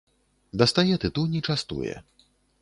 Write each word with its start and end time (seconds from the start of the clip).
Дастае 0.61 0.95
тытунь 1.03 1.37
і 1.41 1.43
частуе. 1.49 1.95